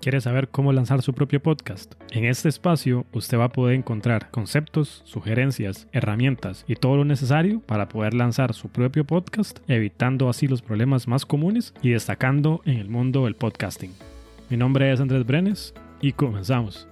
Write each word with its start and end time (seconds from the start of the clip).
¿Quiere 0.00 0.22
saber 0.22 0.48
cómo 0.48 0.72
lanzar 0.72 1.02
su 1.02 1.12
propio 1.12 1.42
podcast? 1.42 1.92
En 2.10 2.24
este 2.24 2.48
espacio 2.48 3.04
usted 3.12 3.36
va 3.36 3.44
a 3.44 3.52
poder 3.52 3.74
encontrar 3.74 4.30
conceptos, 4.30 5.02
sugerencias, 5.04 5.88
herramientas 5.92 6.64
y 6.66 6.74
todo 6.76 6.96
lo 6.96 7.04
necesario 7.04 7.60
para 7.60 7.90
poder 7.90 8.14
lanzar 8.14 8.54
su 8.54 8.70
propio 8.70 9.04
podcast, 9.04 9.58
evitando 9.68 10.30
así 10.30 10.48
los 10.48 10.62
problemas 10.62 11.06
más 11.06 11.26
comunes 11.26 11.74
y 11.82 11.90
destacando 11.90 12.62
en 12.64 12.78
el 12.78 12.88
mundo 12.88 13.26
del 13.26 13.34
podcasting. 13.34 13.92
Mi 14.48 14.56
nombre 14.56 14.90
es 14.90 15.00
Andrés 15.00 15.26
Brenes 15.26 15.74
y 16.00 16.12
comenzamos. 16.12 16.88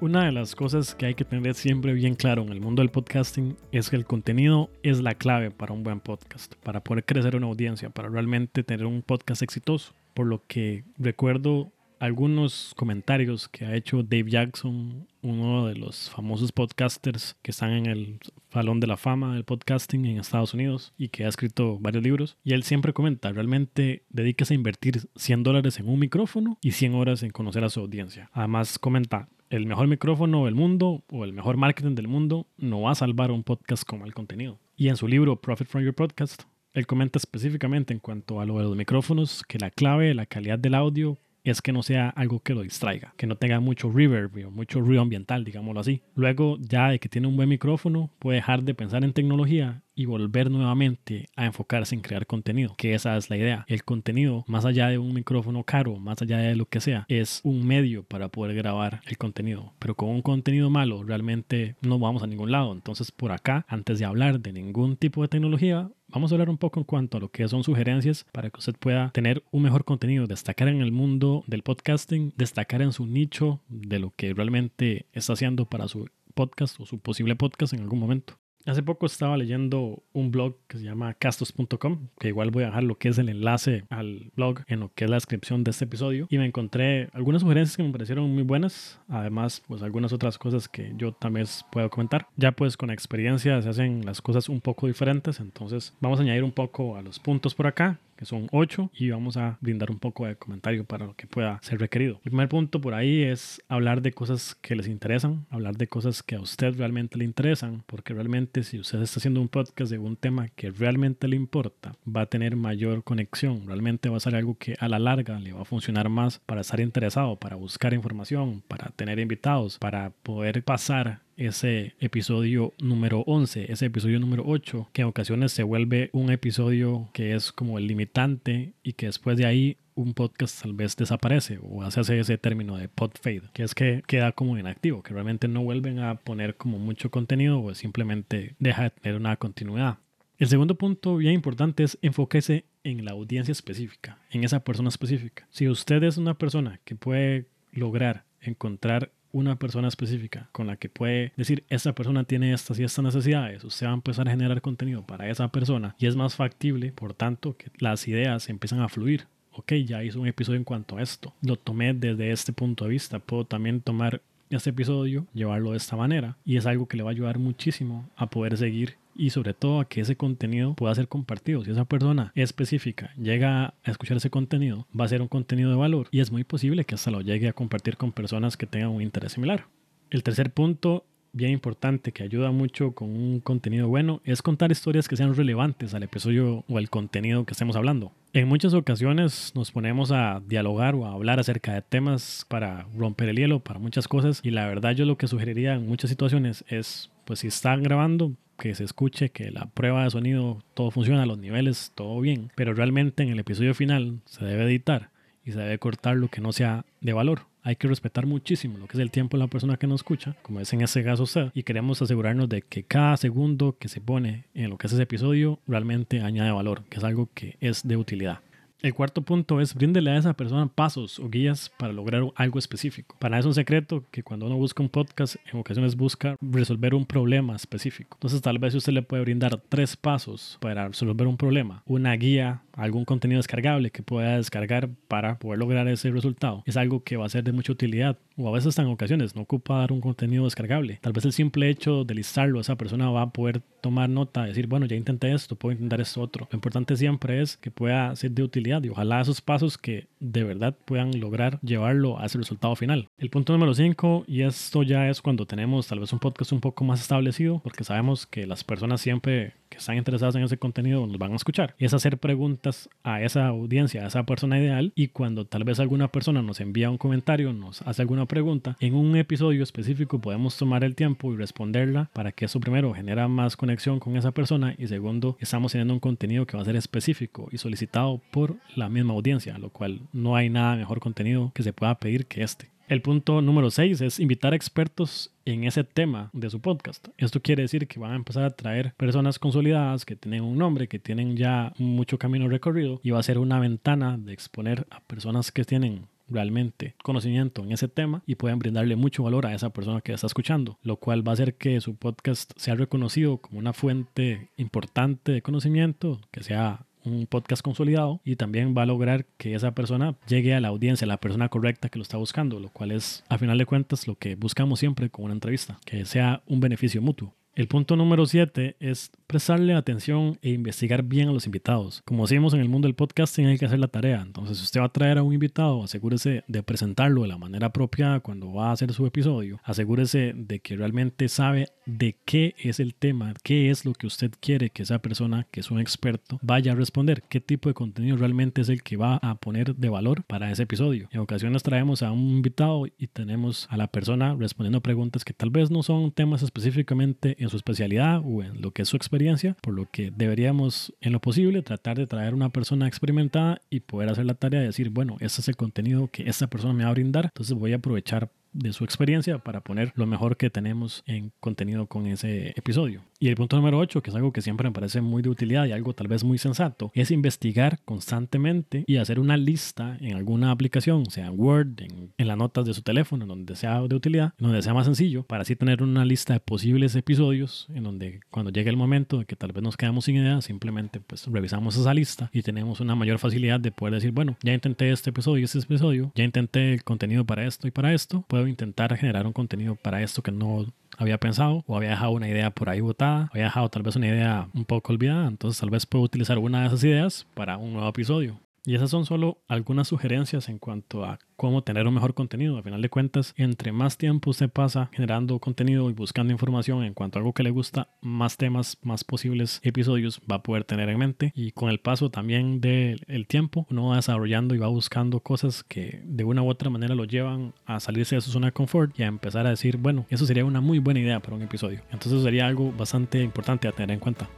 Una 0.00 0.24
de 0.24 0.32
las 0.32 0.54
cosas 0.54 0.94
que 0.94 1.04
hay 1.04 1.14
que 1.14 1.26
tener 1.26 1.54
siempre 1.54 1.92
bien 1.92 2.14
claro 2.14 2.40
en 2.40 2.52
el 2.52 2.62
mundo 2.62 2.80
del 2.80 2.90
podcasting 2.90 3.58
es 3.70 3.90
que 3.90 3.96
el 3.96 4.06
contenido 4.06 4.70
es 4.82 5.02
la 5.02 5.14
clave 5.14 5.50
para 5.50 5.74
un 5.74 5.82
buen 5.82 6.00
podcast, 6.00 6.54
para 6.62 6.82
poder 6.82 7.04
crecer 7.04 7.36
una 7.36 7.48
audiencia, 7.48 7.90
para 7.90 8.08
realmente 8.08 8.64
tener 8.64 8.86
un 8.86 9.02
podcast 9.02 9.42
exitoso 9.42 9.92
por 10.14 10.26
lo 10.26 10.42
que 10.46 10.84
recuerdo 10.98 11.72
algunos 12.02 12.74
comentarios 12.76 13.48
que 13.48 13.64
ha 13.64 13.76
hecho 13.76 14.02
Dave 14.02 14.28
Jackson, 14.28 15.06
uno 15.22 15.68
de 15.68 15.76
los 15.76 16.10
famosos 16.10 16.50
podcasters 16.50 17.36
que 17.42 17.52
están 17.52 17.70
en 17.70 17.86
el 17.86 18.18
Salón 18.52 18.80
de 18.80 18.88
la 18.88 18.96
Fama 18.96 19.34
del 19.34 19.44
podcasting 19.44 20.04
en 20.06 20.18
Estados 20.18 20.52
Unidos 20.52 20.92
y 20.98 21.10
que 21.10 21.24
ha 21.24 21.28
escrito 21.28 21.78
varios 21.78 22.02
libros. 22.02 22.36
Y 22.42 22.54
él 22.54 22.64
siempre 22.64 22.92
comenta, 22.92 23.30
realmente 23.30 24.02
dedíquese 24.10 24.52
a 24.52 24.56
invertir 24.56 25.08
100 25.14 25.44
dólares 25.44 25.78
en 25.78 25.88
un 25.88 26.00
micrófono 26.00 26.58
y 26.60 26.72
100 26.72 26.96
horas 26.96 27.22
en 27.22 27.30
conocer 27.30 27.62
a 27.62 27.70
su 27.70 27.78
audiencia. 27.78 28.28
Además 28.32 28.80
comenta, 28.80 29.28
el 29.48 29.66
mejor 29.66 29.86
micrófono 29.86 30.46
del 30.46 30.56
mundo 30.56 31.04
o 31.08 31.24
el 31.24 31.32
mejor 31.32 31.56
marketing 31.56 31.94
del 31.94 32.08
mundo 32.08 32.48
no 32.56 32.80
va 32.80 32.90
a 32.90 32.96
salvar 32.96 33.30
un 33.30 33.44
podcast 33.44 33.84
como 33.84 34.06
el 34.06 34.14
contenido. 34.14 34.58
Y 34.76 34.88
en 34.88 34.96
su 34.96 35.06
libro 35.06 35.40
Profit 35.40 35.68
from 35.68 35.84
Your 35.84 35.94
Podcast, 35.94 36.42
él 36.74 36.86
comenta 36.86 37.18
específicamente 37.18 37.92
en 37.92 38.00
cuanto 38.00 38.40
a 38.40 38.46
lo 38.46 38.58
de 38.58 38.64
los 38.64 38.76
micrófonos 38.76 39.42
que 39.46 39.58
la 39.58 39.70
clave, 39.70 40.14
la 40.14 40.26
calidad 40.26 40.58
del 40.58 40.74
audio 40.74 41.18
es 41.44 41.60
que 41.60 41.72
no 41.72 41.82
sea 41.82 42.08
algo 42.10 42.40
que 42.40 42.54
lo 42.54 42.62
distraiga, 42.62 43.14
que 43.16 43.26
no 43.26 43.36
tenga 43.36 43.60
mucho 43.60 43.90
reverb 43.90 44.50
mucho 44.50 44.80
ruido 44.80 45.02
ambiental, 45.02 45.44
digámoslo 45.44 45.80
así. 45.80 46.02
Luego, 46.14 46.56
ya 46.60 46.90
de 46.90 46.98
que 46.98 47.08
tiene 47.08 47.26
un 47.26 47.36
buen 47.36 47.48
micrófono, 47.48 48.10
puede 48.18 48.36
dejar 48.36 48.62
de 48.62 48.74
pensar 48.74 49.04
en 49.04 49.12
tecnología 49.12 49.82
y 49.94 50.06
volver 50.06 50.50
nuevamente 50.50 51.28
a 51.36 51.44
enfocarse 51.44 51.94
en 51.94 52.00
crear 52.00 52.26
contenido, 52.26 52.74
que 52.76 52.94
esa 52.94 53.16
es 53.16 53.28
la 53.28 53.36
idea. 53.36 53.64
El 53.68 53.84
contenido, 53.84 54.44
más 54.46 54.64
allá 54.64 54.88
de 54.88 54.98
un 54.98 55.12
micrófono 55.12 55.64
caro, 55.64 55.98
más 55.98 56.22
allá 56.22 56.38
de 56.38 56.56
lo 56.56 56.66
que 56.66 56.80
sea, 56.80 57.04
es 57.08 57.40
un 57.44 57.66
medio 57.66 58.04
para 58.04 58.28
poder 58.28 58.56
grabar 58.56 59.00
el 59.06 59.18
contenido. 59.18 59.74
Pero 59.78 59.94
con 59.94 60.10
un 60.10 60.22
contenido 60.22 60.70
malo, 60.70 61.02
realmente 61.02 61.76
no 61.82 61.98
vamos 61.98 62.22
a 62.22 62.26
ningún 62.26 62.52
lado. 62.52 62.72
Entonces, 62.72 63.10
por 63.10 63.32
acá, 63.32 63.66
antes 63.68 63.98
de 63.98 64.04
hablar 64.04 64.40
de 64.40 64.52
ningún 64.52 64.96
tipo 64.96 65.22
de 65.22 65.28
tecnología, 65.28 65.90
Vamos 66.12 66.30
a 66.30 66.34
hablar 66.34 66.50
un 66.50 66.58
poco 66.58 66.78
en 66.78 66.84
cuanto 66.84 67.16
a 67.16 67.20
lo 67.20 67.30
que 67.30 67.48
son 67.48 67.64
sugerencias 67.64 68.26
para 68.32 68.50
que 68.50 68.58
usted 68.58 68.74
pueda 68.78 69.10
tener 69.12 69.42
un 69.50 69.62
mejor 69.62 69.86
contenido, 69.86 70.26
destacar 70.26 70.68
en 70.68 70.82
el 70.82 70.92
mundo 70.92 71.42
del 71.46 71.62
podcasting, 71.62 72.34
destacar 72.36 72.82
en 72.82 72.92
su 72.92 73.06
nicho 73.06 73.60
de 73.70 73.98
lo 73.98 74.12
que 74.14 74.34
realmente 74.34 75.06
está 75.14 75.32
haciendo 75.32 75.64
para 75.64 75.88
su 75.88 76.10
podcast 76.34 76.78
o 76.80 76.84
su 76.84 76.98
posible 76.98 77.34
podcast 77.34 77.72
en 77.72 77.80
algún 77.80 77.98
momento. 77.98 78.41
Hace 78.66 78.82
poco 78.82 79.06
estaba 79.06 79.36
leyendo 79.36 80.02
un 80.12 80.30
blog 80.30 80.56
que 80.68 80.78
se 80.78 80.84
llama 80.84 81.14
castos.com, 81.14 82.08
que 82.18 82.28
igual 82.28 82.50
voy 82.50 82.62
a 82.62 82.66
dejar 82.66 82.84
lo 82.84 82.96
que 82.96 83.08
es 83.08 83.18
el 83.18 83.28
enlace 83.28 83.84
al 83.90 84.30
blog 84.36 84.60
en 84.68 84.80
lo 84.80 84.92
que 84.94 85.04
es 85.04 85.10
la 85.10 85.16
descripción 85.16 85.64
de 85.64 85.72
este 85.72 85.84
episodio. 85.84 86.26
Y 86.30 86.38
me 86.38 86.46
encontré 86.46 87.08
algunas 87.12 87.42
sugerencias 87.42 87.76
que 87.76 87.82
me 87.82 87.90
parecieron 87.90 88.32
muy 88.32 88.44
buenas. 88.44 89.00
Además, 89.08 89.62
pues 89.66 89.82
algunas 89.82 90.12
otras 90.12 90.38
cosas 90.38 90.68
que 90.68 90.92
yo 90.96 91.12
también 91.12 91.46
puedo 91.70 91.90
comentar. 91.90 92.28
Ya 92.36 92.52
pues 92.52 92.76
con 92.76 92.90
experiencia 92.90 93.60
se 93.62 93.68
hacen 93.68 94.04
las 94.04 94.22
cosas 94.22 94.48
un 94.48 94.60
poco 94.60 94.86
diferentes. 94.86 95.40
Entonces 95.40 95.94
vamos 96.00 96.20
a 96.20 96.22
añadir 96.22 96.44
un 96.44 96.52
poco 96.52 96.96
a 96.96 97.02
los 97.02 97.18
puntos 97.18 97.54
por 97.54 97.66
acá 97.66 97.98
son 98.24 98.48
ocho, 98.52 98.90
y 98.94 99.10
vamos 99.10 99.36
a 99.36 99.58
brindar 99.60 99.90
un 99.90 99.98
poco 99.98 100.26
de 100.26 100.36
comentario 100.36 100.84
para 100.84 101.06
lo 101.06 101.14
que 101.14 101.26
pueda 101.26 101.58
ser 101.62 101.80
requerido. 101.80 102.20
El 102.24 102.30
primer 102.30 102.48
punto 102.48 102.80
por 102.80 102.94
ahí 102.94 103.22
es 103.22 103.62
hablar 103.68 104.02
de 104.02 104.12
cosas 104.12 104.54
que 104.60 104.76
les 104.76 104.88
interesan, 104.88 105.46
hablar 105.50 105.76
de 105.76 105.86
cosas 105.86 106.22
que 106.22 106.36
a 106.36 106.40
usted 106.40 106.76
realmente 106.76 107.18
le 107.18 107.24
interesan, 107.24 107.82
porque 107.86 108.14
realmente 108.14 108.62
si 108.62 108.78
usted 108.78 109.02
está 109.02 109.20
haciendo 109.20 109.40
un 109.40 109.48
podcast 109.48 109.90
de 109.90 109.98
un 109.98 110.16
tema 110.16 110.48
que 110.48 110.70
realmente 110.70 111.28
le 111.28 111.36
importa, 111.36 111.96
va 112.04 112.22
a 112.22 112.26
tener 112.26 112.56
mayor 112.56 113.04
conexión, 113.04 113.66
realmente 113.66 114.08
va 114.08 114.16
a 114.16 114.20
ser 114.20 114.36
algo 114.36 114.56
que 114.58 114.76
a 114.78 114.88
la 114.88 114.98
larga 114.98 115.38
le 115.38 115.52
va 115.52 115.62
a 115.62 115.66
funcionar 115.66 116.08
más 116.08 116.38
para 116.40 116.60
estar 116.60 116.80
interesado, 116.80 117.36
para 117.36 117.56
buscar 117.56 117.94
información, 117.94 118.62
para 118.68 118.90
tener 118.90 119.18
invitados, 119.18 119.78
para 119.78 120.10
poder 120.22 120.62
pasar 120.62 121.20
ese 121.36 121.94
episodio 122.00 122.72
número 122.78 123.20
11, 123.26 123.72
ese 123.72 123.86
episodio 123.86 124.20
número 124.20 124.44
8, 124.46 124.90
que 124.92 125.02
en 125.02 125.08
ocasiones 125.08 125.52
se 125.52 125.62
vuelve 125.62 126.10
un 126.12 126.30
episodio 126.30 127.08
que 127.12 127.34
es 127.34 127.52
como 127.52 127.78
el 127.78 127.86
limitante 127.86 128.72
y 128.82 128.94
que 128.94 129.06
después 129.06 129.36
de 129.36 129.46
ahí 129.46 129.76
un 129.94 130.14
podcast 130.14 130.62
tal 130.62 130.72
vez 130.72 130.96
desaparece 130.96 131.58
o 131.62 131.82
hace 131.82 132.18
ese 132.18 132.38
término 132.38 132.76
de 132.76 132.88
pod 132.88 133.12
fade, 133.20 133.42
que 133.52 133.62
es 133.62 133.74
que 133.74 134.02
queda 134.06 134.32
como 134.32 134.58
inactivo, 134.58 135.02
que 135.02 135.12
realmente 135.12 135.48
no 135.48 135.62
vuelven 135.62 135.98
a 135.98 136.16
poner 136.16 136.56
como 136.56 136.78
mucho 136.78 137.10
contenido 137.10 137.62
o 137.62 137.74
simplemente 137.74 138.54
deja 138.58 138.84
de 138.84 138.90
tener 138.90 139.16
una 139.16 139.36
continuidad. 139.36 139.98
El 140.38 140.48
segundo 140.48 140.74
punto 140.74 141.16
bien 141.16 141.34
importante 141.34 141.84
es 141.84 141.98
enfoquese 142.02 142.64
en 142.84 143.04
la 143.04 143.12
audiencia 143.12 143.52
específica, 143.52 144.18
en 144.30 144.44
esa 144.44 144.64
persona 144.64 144.88
específica. 144.88 145.46
Si 145.50 145.68
usted 145.68 146.02
es 146.02 146.16
una 146.16 146.34
persona 146.34 146.80
que 146.84 146.96
puede 146.96 147.46
lograr 147.70 148.24
encontrar 148.40 149.12
una 149.32 149.56
persona 149.56 149.88
específica 149.88 150.48
con 150.52 150.66
la 150.66 150.76
que 150.76 150.88
puede 150.88 151.32
decir, 151.36 151.64
esta 151.68 151.94
persona 151.94 152.24
tiene 152.24 152.52
estas 152.52 152.78
y 152.78 152.84
estas 152.84 153.04
necesidades, 153.04 153.64
usted 153.64 153.86
va 153.86 153.90
a 153.90 153.94
empezar 153.94 154.28
a 154.28 154.30
generar 154.30 154.60
contenido 154.60 155.04
para 155.04 155.28
esa 155.28 155.48
persona 155.48 155.96
y 155.98 156.06
es 156.06 156.16
más 156.16 156.36
factible, 156.36 156.92
por 156.92 157.14
tanto, 157.14 157.56
que 157.56 157.70
las 157.78 158.06
ideas 158.08 158.48
empiezan 158.48 158.80
a 158.80 158.88
fluir. 158.88 159.26
Ok, 159.54 159.72
ya 159.84 160.02
hice 160.02 160.18
un 160.18 160.26
episodio 160.26 160.56
en 160.56 160.64
cuanto 160.64 160.96
a 160.96 161.02
esto. 161.02 161.34
Lo 161.42 161.56
tomé 161.56 161.92
desde 161.92 162.32
este 162.32 162.54
punto 162.54 162.84
de 162.84 162.90
vista. 162.90 163.18
Puedo 163.18 163.44
también 163.44 163.82
tomar 163.82 164.22
este 164.56 164.70
episodio, 164.70 165.26
llevarlo 165.34 165.72
de 165.72 165.78
esta 165.78 165.96
manera 165.96 166.36
y 166.44 166.56
es 166.56 166.66
algo 166.66 166.86
que 166.86 166.96
le 166.96 167.02
va 167.02 167.10
a 167.10 167.12
ayudar 167.12 167.38
muchísimo 167.38 168.08
a 168.16 168.28
poder 168.28 168.56
seguir 168.56 168.96
y 169.14 169.30
sobre 169.30 169.54
todo 169.54 169.80
a 169.80 169.88
que 169.88 170.00
ese 170.00 170.16
contenido 170.16 170.74
pueda 170.74 170.94
ser 170.94 171.08
compartido. 171.08 171.64
Si 171.64 171.70
esa 171.70 171.84
persona 171.84 172.32
específica 172.34 173.12
llega 173.16 173.74
a 173.84 173.90
escuchar 173.90 174.16
ese 174.16 174.30
contenido, 174.30 174.86
va 174.98 175.04
a 175.04 175.08
ser 175.08 175.22
un 175.22 175.28
contenido 175.28 175.70
de 175.70 175.76
valor 175.76 176.08
y 176.10 176.20
es 176.20 176.32
muy 176.32 176.44
posible 176.44 176.84
que 176.84 176.94
hasta 176.94 177.10
lo 177.10 177.20
llegue 177.20 177.48
a 177.48 177.52
compartir 177.52 177.96
con 177.96 178.12
personas 178.12 178.56
que 178.56 178.66
tengan 178.66 178.90
un 178.90 179.02
interés 179.02 179.32
similar. 179.32 179.66
El 180.10 180.22
tercer 180.22 180.50
punto 180.50 181.04
bien 181.32 181.50
importante 181.50 182.12
que 182.12 182.22
ayuda 182.22 182.50
mucho 182.50 182.92
con 182.92 183.10
un 183.10 183.40
contenido 183.40 183.88
bueno 183.88 184.20
es 184.24 184.42
contar 184.42 184.70
historias 184.70 185.08
que 185.08 185.16
sean 185.16 185.34
relevantes 185.34 185.94
al 185.94 186.02
episodio 186.02 186.64
o 186.68 186.78
al 186.78 186.90
contenido 186.90 187.44
que 187.44 187.52
estemos 187.52 187.76
hablando. 187.76 188.12
En 188.34 188.48
muchas 188.48 188.74
ocasiones 188.74 189.52
nos 189.54 189.72
ponemos 189.72 190.12
a 190.12 190.42
dialogar 190.46 190.94
o 190.94 191.06
a 191.06 191.12
hablar 191.12 191.40
acerca 191.40 191.74
de 191.74 191.82
temas 191.82 192.46
para 192.48 192.86
romper 192.96 193.28
el 193.28 193.36
hielo, 193.36 193.60
para 193.60 193.78
muchas 193.78 194.08
cosas 194.08 194.40
y 194.42 194.50
la 194.50 194.66
verdad 194.66 194.92
yo 194.92 195.04
lo 195.04 195.16
que 195.16 195.28
sugeriría 195.28 195.74
en 195.74 195.86
muchas 195.86 196.10
situaciones 196.10 196.64
es 196.68 197.10
pues 197.24 197.40
si 197.40 197.48
están 197.48 197.82
grabando 197.82 198.32
que 198.58 198.74
se 198.74 198.84
escuche, 198.84 199.30
que 199.30 199.50
la 199.50 199.66
prueba 199.66 200.04
de 200.04 200.10
sonido 200.10 200.62
todo 200.74 200.90
funciona, 200.90 201.26
los 201.26 201.38
niveles, 201.38 201.92
todo 201.94 202.20
bien, 202.20 202.52
pero 202.54 202.74
realmente 202.74 203.22
en 203.22 203.30
el 203.30 203.38
episodio 203.38 203.74
final 203.74 204.20
se 204.26 204.44
debe 204.44 204.64
editar 204.64 205.10
y 205.44 205.52
se 205.52 205.58
debe 205.58 205.78
cortar 205.78 206.16
lo 206.16 206.28
que 206.28 206.40
no 206.40 206.52
sea 206.52 206.84
de 207.00 207.12
valor. 207.12 207.51
Hay 207.64 207.76
que 207.76 207.86
respetar 207.86 208.26
muchísimo 208.26 208.76
lo 208.78 208.88
que 208.88 208.96
es 208.96 209.00
el 209.00 209.12
tiempo 209.12 209.36
de 209.36 209.44
la 209.44 209.48
persona 209.48 209.76
que 209.76 209.86
nos 209.86 210.00
escucha, 210.00 210.34
como 210.42 210.58
es 210.58 210.72
en 210.72 210.80
ese 210.80 211.04
caso 211.04 211.22
usted, 211.22 211.52
y 211.54 211.62
queremos 211.62 212.02
asegurarnos 212.02 212.48
de 212.48 212.62
que 212.62 212.82
cada 212.82 213.16
segundo 213.16 213.76
que 213.78 213.88
se 213.88 214.00
pone 214.00 214.46
en 214.54 214.70
lo 214.70 214.78
que 214.78 214.88
es 214.88 214.92
ese 214.92 215.02
episodio 215.02 215.60
realmente 215.68 216.20
añade 216.22 216.50
valor, 216.50 216.82
que 216.88 216.98
es 216.98 217.04
algo 217.04 217.28
que 217.34 217.56
es 217.60 217.86
de 217.86 217.96
utilidad. 217.96 218.40
El 218.82 218.94
cuarto 218.94 219.22
punto 219.22 219.60
es 219.60 219.76
bríndele 219.76 220.10
a 220.10 220.16
esa 220.16 220.32
persona 220.32 220.66
pasos 220.66 221.20
o 221.20 221.30
guías 221.30 221.70
para 221.76 221.92
lograr 221.92 222.24
algo 222.34 222.58
específico. 222.58 223.14
Para 223.20 223.38
eso 223.38 223.48
es 223.48 223.50
un 223.52 223.54
secreto 223.54 224.04
que 224.10 224.24
cuando 224.24 224.46
uno 224.46 224.56
busca 224.56 224.82
un 224.82 224.88
podcast, 224.88 225.36
en 225.52 225.60
ocasiones 225.60 225.94
busca 225.94 226.36
resolver 226.40 226.92
un 226.92 227.06
problema 227.06 227.54
específico. 227.54 228.16
Entonces 228.16 228.42
tal 228.42 228.58
vez 228.58 228.74
usted 228.74 228.92
le 228.92 229.02
puede 229.02 229.22
brindar 229.22 229.62
tres 229.68 229.96
pasos 229.96 230.58
para 230.60 230.88
resolver 230.88 231.28
un 231.28 231.36
problema, 231.36 231.84
una 231.86 232.12
guía, 232.14 232.62
algún 232.74 233.04
contenido 233.04 233.38
descargable 233.38 233.90
que 233.90 234.02
pueda 234.02 234.36
descargar 234.36 234.88
para 235.08 235.38
poder 235.38 235.58
lograr 235.58 235.88
ese 235.88 236.10
resultado. 236.10 236.62
Es 236.66 236.76
algo 236.76 237.02
que 237.02 237.16
va 237.16 237.26
a 237.26 237.30
ser 237.30 237.44
de 237.44 237.52
mucha 237.52 237.72
utilidad 237.72 238.18
o 238.36 238.48
a 238.48 238.52
veces 238.52 238.78
en 238.78 238.86
ocasiones 238.86 239.36
no 239.36 239.42
ocupa 239.42 239.78
dar 239.78 239.92
un 239.92 240.00
contenido 240.00 240.44
descargable. 240.44 240.98
Tal 241.02 241.12
vez 241.12 241.24
el 241.24 241.32
simple 241.32 241.68
hecho 241.68 242.04
de 242.04 242.14
listarlo, 242.14 242.60
esa 242.60 242.76
persona 242.76 243.10
va 243.10 243.22
a 243.22 243.30
poder 243.30 243.60
tomar 243.80 244.08
nota, 244.08 244.44
decir, 244.44 244.66
bueno, 244.66 244.86
ya 244.86 244.96
intenté 244.96 245.32
esto, 245.32 245.56
puedo 245.56 245.72
intentar 245.72 246.00
esto 246.00 246.20
otro. 246.20 246.48
Lo 246.50 246.56
importante 246.56 246.96
siempre 246.96 247.42
es 247.42 247.56
que 247.56 247.70
pueda 247.70 248.14
ser 248.16 248.30
de 248.32 248.42
utilidad 248.42 248.82
y 248.82 248.88
ojalá 248.88 249.20
esos 249.20 249.40
pasos 249.40 249.76
que 249.76 250.06
de 250.20 250.44
verdad 250.44 250.76
puedan 250.84 251.18
lograr 251.20 251.58
llevarlo 251.62 252.18
a 252.18 252.26
ese 252.26 252.38
resultado 252.38 252.76
final. 252.76 253.08
El 253.18 253.30
punto 253.30 253.52
número 253.52 253.74
5, 253.74 254.24
y 254.26 254.42
esto 254.42 254.82
ya 254.82 255.08
es 255.08 255.20
cuando 255.20 255.46
tenemos 255.46 255.88
tal 255.88 256.00
vez 256.00 256.12
un 256.12 256.18
podcast 256.18 256.52
un 256.52 256.60
poco 256.60 256.84
más 256.84 257.00
establecido, 257.00 257.60
porque 257.62 257.84
sabemos 257.84 258.26
que 258.26 258.46
las 258.46 258.64
personas 258.64 259.00
siempre 259.00 259.54
que 259.72 259.78
están 259.78 259.96
interesadas 259.96 260.36
en 260.36 260.42
ese 260.42 260.58
contenido 260.58 261.06
nos 261.06 261.18
van 261.18 261.32
a 261.32 261.36
escuchar, 261.36 261.74
es 261.78 261.94
hacer 261.94 262.18
preguntas 262.18 262.90
a 263.02 263.22
esa 263.22 263.46
audiencia, 263.46 264.04
a 264.04 264.08
esa 264.08 264.24
persona 264.24 264.58
ideal 264.58 264.92
y 264.94 265.08
cuando 265.08 265.46
tal 265.46 265.64
vez 265.64 265.80
alguna 265.80 266.08
persona 266.08 266.42
nos 266.42 266.60
envía 266.60 266.90
un 266.90 266.98
comentario, 266.98 267.54
nos 267.54 267.80
hace 267.82 268.02
alguna 268.02 268.26
pregunta, 268.26 268.76
en 268.80 268.94
un 268.94 269.16
episodio 269.16 269.62
específico 269.62 270.20
podemos 270.20 270.58
tomar 270.58 270.84
el 270.84 270.94
tiempo 270.94 271.32
y 271.32 271.36
responderla 271.36 272.10
para 272.12 272.32
que 272.32 272.44
eso 272.44 272.60
primero 272.60 272.92
genera 272.92 273.28
más 273.28 273.56
conexión 273.56 273.98
con 273.98 274.16
esa 274.16 274.32
persona 274.32 274.74
y 274.76 274.88
segundo, 274.88 275.38
estamos 275.40 275.72
teniendo 275.72 275.94
un 275.94 276.00
contenido 276.00 276.46
que 276.46 276.56
va 276.56 276.62
a 276.62 276.66
ser 276.66 276.76
específico 276.76 277.48
y 277.50 277.56
solicitado 277.56 278.20
por 278.30 278.56
la 278.76 278.90
misma 278.90 279.14
audiencia, 279.14 279.56
lo 279.56 279.70
cual 279.70 280.00
no 280.12 280.36
hay 280.36 280.50
nada 280.50 280.76
mejor 280.76 281.00
contenido 281.00 281.50
que 281.54 281.62
se 281.62 281.72
pueda 281.72 281.94
pedir 281.94 282.26
que 282.26 282.42
este. 282.42 282.68
El 282.88 283.00
punto 283.00 283.40
número 283.40 283.70
6 283.70 284.02
es 284.02 284.20
invitar 284.20 284.52
expertos 284.52 285.31
en 285.44 285.64
ese 285.64 285.84
tema 285.84 286.30
de 286.32 286.50
su 286.50 286.60
podcast. 286.60 287.08
Esto 287.16 287.40
quiere 287.40 287.62
decir 287.62 287.88
que 287.88 288.00
van 288.00 288.12
a 288.12 288.16
empezar 288.16 288.44
a 288.44 288.50
traer 288.50 288.94
personas 288.96 289.38
consolidadas 289.38 290.04
que 290.04 290.16
tienen 290.16 290.42
un 290.42 290.58
nombre, 290.58 290.88
que 290.88 290.98
tienen 290.98 291.36
ya 291.36 291.72
mucho 291.78 292.18
camino 292.18 292.48
recorrido 292.48 293.00
y 293.02 293.10
va 293.10 293.18
a 293.18 293.22
ser 293.22 293.38
una 293.38 293.58
ventana 293.58 294.16
de 294.18 294.32
exponer 294.32 294.86
a 294.90 295.00
personas 295.00 295.52
que 295.52 295.64
tienen 295.64 296.06
realmente 296.28 296.94
conocimiento 297.02 297.62
en 297.62 297.72
ese 297.72 297.88
tema 297.88 298.22
y 298.26 298.36
pueden 298.36 298.58
brindarle 298.58 298.96
mucho 298.96 299.22
valor 299.22 299.46
a 299.46 299.54
esa 299.54 299.70
persona 299.70 300.00
que 300.00 300.12
está 300.12 300.26
escuchando, 300.26 300.78
lo 300.82 300.96
cual 300.96 301.26
va 301.26 301.32
a 301.32 301.34
hacer 301.34 301.54
que 301.54 301.80
su 301.80 301.94
podcast 301.94 302.52
sea 302.56 302.74
reconocido 302.74 303.38
como 303.38 303.58
una 303.58 303.72
fuente 303.72 304.48
importante 304.56 305.32
de 305.32 305.42
conocimiento, 305.42 306.20
que 306.30 306.42
sea 306.42 306.86
un 307.04 307.26
podcast 307.26 307.62
consolidado 307.62 308.20
y 308.24 308.36
también 308.36 308.74
va 308.76 308.82
a 308.82 308.86
lograr 308.86 309.24
que 309.36 309.54
esa 309.54 309.72
persona 309.72 310.14
llegue 310.26 310.54
a 310.54 310.60
la 310.60 310.68
audiencia, 310.68 311.04
a 311.04 311.08
la 311.08 311.18
persona 311.18 311.48
correcta 311.48 311.88
que 311.88 311.98
lo 311.98 312.02
está 312.02 312.16
buscando, 312.16 312.60
lo 312.60 312.70
cual 312.70 312.92
es 312.92 313.24
a 313.28 313.38
final 313.38 313.58
de 313.58 313.66
cuentas 313.66 314.06
lo 314.06 314.16
que 314.16 314.34
buscamos 314.36 314.78
siempre 314.78 315.10
con 315.10 315.26
una 315.26 315.34
entrevista, 315.34 315.78
que 315.84 316.04
sea 316.04 316.42
un 316.46 316.60
beneficio 316.60 317.02
mutuo. 317.02 317.34
El 317.54 317.68
punto 317.68 317.96
número 317.96 318.24
7 318.24 318.76
es 318.80 319.12
prestarle 319.26 319.74
atención 319.74 320.38
e 320.40 320.52
investigar 320.52 321.02
bien 321.02 321.28
a 321.28 321.32
los 321.32 321.44
invitados. 321.44 322.00
Como 322.06 322.22
decimos 322.24 322.54
en 322.54 322.60
el 322.60 322.70
mundo 322.70 322.88
del 322.88 322.94
podcasting 322.94 323.46
hay 323.46 323.58
que 323.58 323.66
hacer 323.66 323.78
la 323.78 323.88
tarea. 323.88 324.22
Entonces, 324.22 324.56
si 324.56 324.64
usted 324.64 324.80
va 324.80 324.86
a 324.86 324.92
traer 324.92 325.18
a 325.18 325.22
un 325.22 325.34
invitado, 325.34 325.84
asegúrese 325.84 326.44
de 326.48 326.62
presentarlo 326.62 327.22
de 327.22 327.28
la 327.28 327.36
manera 327.36 327.66
apropiada 327.66 328.20
cuando 328.20 328.54
va 328.54 328.70
a 328.70 328.72
hacer 328.72 328.94
su 328.94 329.04
episodio. 329.04 329.60
Asegúrese 329.64 330.32
de 330.34 330.60
que 330.60 330.76
realmente 330.76 331.28
sabe 331.28 331.68
de 331.84 332.16
qué 332.24 332.54
es 332.58 332.80
el 332.80 332.94
tema, 332.94 333.34
qué 333.42 333.68
es 333.68 333.84
lo 333.84 333.92
que 333.92 334.06
usted 334.06 334.30
quiere 334.40 334.70
que 334.70 334.84
esa 334.84 335.00
persona, 335.00 335.46
que 335.50 335.60
es 335.60 335.70
un 335.70 335.78
experto, 335.78 336.38
vaya 336.40 336.72
a 336.72 336.74
responder, 336.74 337.22
qué 337.28 337.42
tipo 337.42 337.68
de 337.68 337.74
contenido 337.74 338.16
realmente 338.16 338.62
es 338.62 338.70
el 338.70 338.82
que 338.82 338.96
va 338.96 339.16
a 339.16 339.34
poner 339.34 339.76
de 339.76 339.90
valor 339.90 340.24
para 340.24 340.50
ese 340.50 340.62
episodio. 340.62 341.08
En 341.10 341.20
ocasiones 341.20 341.62
traemos 341.62 342.02
a 342.02 342.12
un 342.12 342.30
invitado 342.30 342.86
y 342.86 343.08
tenemos 343.08 343.66
a 343.68 343.76
la 343.76 343.88
persona 343.88 344.34
respondiendo 344.38 344.80
preguntas 344.80 345.22
que 345.22 345.34
tal 345.34 345.50
vez 345.50 345.70
no 345.70 345.82
son 345.82 346.12
temas 346.12 346.42
específicamente 346.42 347.41
en 347.44 347.50
su 347.50 347.56
especialidad 347.56 348.22
o 348.24 348.42
en 348.42 348.60
lo 348.60 348.70
que 348.70 348.82
es 348.82 348.88
su 348.88 348.96
experiencia, 348.96 349.56
por 349.60 349.74
lo 349.74 349.90
que 349.90 350.10
deberíamos 350.10 350.94
en 351.00 351.12
lo 351.12 351.20
posible 351.20 351.62
tratar 351.62 351.98
de 351.98 352.06
traer 352.06 352.34
una 352.34 352.50
persona 352.50 352.86
experimentada 352.86 353.60
y 353.70 353.80
poder 353.80 354.08
hacer 354.08 354.24
la 354.26 354.34
tarea 354.34 354.60
de 354.60 354.66
decir, 354.66 354.90
bueno, 354.90 355.16
este 355.20 355.40
es 355.40 355.48
el 355.48 355.56
contenido 355.56 356.08
que 356.08 356.28
esta 356.28 356.46
persona 356.46 356.74
me 356.74 356.84
va 356.84 356.90
a 356.90 356.94
brindar, 356.94 357.26
entonces 357.26 357.56
voy 357.56 357.72
a 357.72 357.76
aprovechar 357.76 358.30
de 358.52 358.72
su 358.72 358.84
experiencia 358.84 359.38
para 359.38 359.60
poner 359.60 359.92
lo 359.96 360.06
mejor 360.06 360.36
que 360.36 360.50
tenemos 360.50 361.02
en 361.06 361.32
contenido 361.40 361.86
con 361.86 362.06
ese 362.06 362.50
episodio. 362.56 363.02
Y 363.18 363.28
el 363.28 363.36
punto 363.36 363.56
número 363.56 363.78
8, 363.78 364.02
que 364.02 364.10
es 364.10 364.16
algo 364.16 364.32
que 364.32 364.42
siempre 364.42 364.68
me 364.68 364.74
parece 364.74 365.00
muy 365.00 365.22
de 365.22 365.28
utilidad 365.28 365.66
y 365.66 365.72
algo 365.72 365.94
tal 365.94 366.08
vez 366.08 366.24
muy 366.24 366.38
sensato, 366.38 366.90
es 366.94 367.10
investigar 367.10 367.78
constantemente 367.84 368.84
y 368.86 368.96
hacer 368.96 369.20
una 369.20 369.36
lista 369.36 369.96
en 370.00 370.16
alguna 370.16 370.50
aplicación, 370.50 371.06
sea 371.08 371.26
en 371.26 371.38
Word, 371.38 371.82
en, 371.82 372.26
las 372.26 372.36
notas 372.36 372.64
de 372.64 372.74
su 372.74 372.82
teléfono, 372.82 373.24
en 373.24 373.28
donde 373.28 373.54
sea 373.54 373.80
de 373.82 373.94
utilidad, 373.94 374.34
en 374.38 374.46
donde 374.46 374.62
sea 374.62 374.74
más 374.74 374.86
sencillo, 374.86 375.22
para 375.24 375.42
así 375.42 375.54
tener 375.54 375.82
una 375.82 376.04
lista 376.04 376.32
de 376.34 376.40
posibles 376.40 376.96
episodios 376.96 377.66
en 377.74 377.84
donde 377.84 378.20
cuando 378.30 378.50
llegue 378.50 378.70
el 378.70 378.76
momento 378.76 379.18
de 379.18 379.24
que 379.24 379.36
tal 379.36 379.52
vez 379.52 379.62
nos 379.62 379.76
quedamos 379.76 380.04
sin 380.06 380.16
idea, 380.16 380.40
simplemente 380.40 381.00
pues 381.00 381.26
revisamos 381.26 381.76
esa 381.76 381.94
lista 381.94 382.30
y 382.32 382.42
tenemos 382.42 382.80
una 382.80 382.94
mayor 382.94 383.18
facilidad 383.18 383.60
de 383.60 383.70
poder 383.70 383.94
decir, 383.94 384.10
bueno, 384.12 384.36
ya 384.42 384.52
intenté 384.52 384.90
este 384.90 385.10
episodio 385.10 385.42
y 385.42 385.44
este 385.44 385.58
episodio, 385.58 386.10
ya 386.14 386.24
intenté 386.24 386.74
el 386.74 386.84
contenido 386.84 387.24
para 387.24 387.46
esto 387.46 387.68
y 387.68 387.70
para 387.70 387.94
esto, 387.94 388.24
puedo 388.28 388.41
intentar 388.48 388.96
generar 388.96 389.26
un 389.26 389.32
contenido 389.32 389.76
para 389.76 390.02
esto 390.02 390.22
que 390.22 390.32
no 390.32 390.66
había 390.98 391.18
pensado 391.18 391.64
o 391.66 391.76
había 391.76 391.90
dejado 391.90 392.12
una 392.12 392.28
idea 392.28 392.50
por 392.50 392.68
ahí 392.68 392.80
botada, 392.80 393.28
había 393.32 393.44
dejado 393.44 393.68
tal 393.68 393.82
vez 393.82 393.96
una 393.96 394.08
idea 394.08 394.48
un 394.54 394.64
poco 394.64 394.92
olvidada, 394.92 395.26
entonces 395.28 395.60
tal 395.60 395.70
vez 395.70 395.86
puedo 395.86 396.04
utilizar 396.04 396.38
una 396.38 396.60
de 396.60 396.66
esas 396.68 396.84
ideas 396.84 397.26
para 397.34 397.56
un 397.56 397.72
nuevo 397.72 397.88
episodio. 397.88 398.38
Y 398.64 398.76
esas 398.76 398.90
son 398.90 399.04
solo 399.04 399.38
algunas 399.48 399.88
sugerencias 399.88 400.48
en 400.48 400.58
cuanto 400.58 401.04
a 401.04 401.18
cómo 401.34 401.62
tener 401.62 401.88
un 401.88 401.94
mejor 401.94 402.14
contenido. 402.14 402.58
A 402.58 402.62
final 402.62 402.80
de 402.80 402.88
cuentas, 402.88 403.34
entre 403.36 403.72
más 403.72 403.98
tiempo 403.98 404.30
usted 404.30 404.48
pasa 404.48 404.88
generando 404.92 405.40
contenido 405.40 405.90
y 405.90 405.94
buscando 405.94 406.32
información 406.32 406.84
en 406.84 406.94
cuanto 406.94 407.18
a 407.18 407.20
algo 407.20 407.32
que 407.32 407.42
le 407.42 407.50
gusta, 407.50 407.88
más 408.00 408.36
temas, 408.36 408.78
más 408.82 409.02
posibles 409.02 409.60
episodios 409.64 410.20
va 410.30 410.36
a 410.36 410.42
poder 410.44 410.62
tener 410.62 410.88
en 410.88 410.98
mente. 410.98 411.32
Y 411.34 411.50
con 411.50 411.70
el 411.70 411.80
paso 411.80 412.10
también 412.10 412.60
del 412.60 413.26
tiempo, 413.26 413.66
uno 413.68 413.88
va 413.88 413.96
desarrollando 413.96 414.54
y 414.54 414.58
va 414.58 414.68
buscando 414.68 415.18
cosas 415.18 415.64
que 415.64 416.00
de 416.04 416.22
una 416.22 416.42
u 416.42 416.48
otra 416.48 416.70
manera 416.70 416.94
lo 416.94 417.04
llevan 417.04 417.54
a 417.66 417.80
salirse 417.80 418.14
de 418.14 418.20
su 418.20 418.30
zona 418.30 418.46
de 418.46 418.52
confort 418.52 418.96
y 418.96 419.02
a 419.02 419.06
empezar 419.06 419.44
a 419.44 419.50
decir, 419.50 419.76
bueno, 419.76 420.06
eso 420.08 420.24
sería 420.24 420.44
una 420.44 420.60
muy 420.60 420.78
buena 420.78 421.00
idea 421.00 421.18
para 421.18 421.34
un 421.34 421.42
episodio. 421.42 421.80
Entonces 421.90 422.22
sería 422.22 422.46
algo 422.46 422.72
bastante 422.72 423.22
importante 423.22 423.66
a 423.66 423.72
tener 423.72 423.90
en 423.90 424.00
cuenta. 424.00 424.28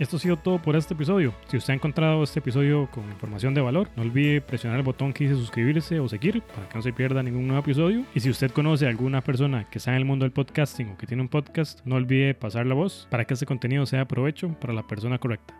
Esto 0.00 0.16
ha 0.16 0.18
sido 0.18 0.38
todo 0.38 0.62
por 0.62 0.76
este 0.76 0.94
episodio. 0.94 1.34
Si 1.48 1.58
usted 1.58 1.74
ha 1.74 1.76
encontrado 1.76 2.22
este 2.22 2.38
episodio 2.38 2.88
con 2.90 3.04
información 3.10 3.52
de 3.52 3.60
valor, 3.60 3.90
no 3.96 4.02
olvide 4.02 4.40
presionar 4.40 4.78
el 4.78 4.82
botón 4.82 5.12
que 5.12 5.24
dice 5.24 5.36
suscribirse 5.36 6.00
o 6.00 6.08
seguir 6.08 6.40
para 6.40 6.66
que 6.66 6.74
no 6.74 6.80
se 6.80 6.94
pierda 6.94 7.22
ningún 7.22 7.46
nuevo 7.46 7.60
episodio. 7.60 8.06
Y 8.14 8.20
si 8.20 8.30
usted 8.30 8.50
conoce 8.50 8.86
a 8.86 8.88
alguna 8.88 9.20
persona 9.20 9.68
que 9.68 9.76
está 9.76 9.90
en 9.90 9.98
el 9.98 10.06
mundo 10.06 10.24
del 10.24 10.32
podcasting 10.32 10.92
o 10.92 10.96
que 10.96 11.06
tiene 11.06 11.22
un 11.22 11.28
podcast, 11.28 11.80
no 11.84 11.96
olvide 11.96 12.32
pasar 12.32 12.64
la 12.64 12.74
voz 12.74 13.08
para 13.10 13.26
que 13.26 13.34
este 13.34 13.44
contenido 13.44 13.84
sea 13.84 13.98
de 13.98 14.06
provecho 14.06 14.48
para 14.58 14.72
la 14.72 14.86
persona 14.86 15.18
correcta. 15.18 15.54